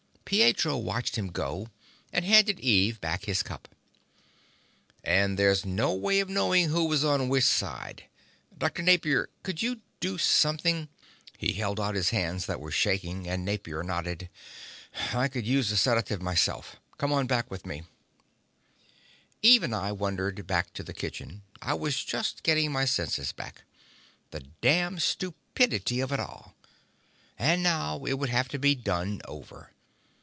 Pietro 0.23 0.77
watched 0.77 1.17
him 1.17 1.27
go, 1.27 1.67
and 2.13 2.23
handed 2.23 2.57
Eve 2.61 3.01
back 3.01 3.25
his 3.25 3.43
cup. 3.43 3.67
"And 5.03 5.37
there's 5.37 5.65
no 5.65 5.93
way 5.93 6.21
of 6.21 6.29
knowing 6.29 6.69
who 6.69 6.85
was 6.85 7.03
on 7.03 7.27
which 7.27 7.43
side. 7.43 8.05
Dr. 8.57 8.81
Napier, 8.81 9.29
could 9.43 9.61
you 9.61 9.81
do 9.99 10.17
something...." 10.17 10.87
He 11.37 11.51
held 11.51 11.81
out 11.81 11.95
his 11.95 12.11
hands 12.11 12.45
that 12.45 12.61
were 12.61 12.71
shaking, 12.71 13.27
and 13.27 13.43
Napier 13.43 13.83
nodded. 13.83 14.29
"I 15.13 15.27
can 15.27 15.43
use 15.43 15.69
a 15.69 15.75
sedative 15.75 16.21
myself. 16.21 16.77
Come 16.97 17.11
on 17.11 17.27
back 17.27 17.51
with 17.51 17.65
me." 17.65 17.83
Eve 19.41 19.63
and 19.63 19.75
I 19.75 19.91
wandered 19.91 20.47
back 20.47 20.71
to 20.75 20.83
the 20.83 20.93
kitchen. 20.93 21.41
I 21.61 21.73
was 21.73 22.05
just 22.05 22.41
getting 22.43 22.71
my 22.71 22.85
senses 22.85 23.33
back. 23.33 23.63
The 24.29 24.39
damned 24.61 25.01
stupidity 25.01 25.99
of 25.99 26.13
it 26.13 26.21
all. 26.21 26.55
And 27.37 27.61
now 27.61 28.05
it 28.05 28.13
would 28.13 28.29
have 28.29 28.47
to 28.49 28.57
be 28.59 28.75
done 28.75 29.19
over. 29.25 29.71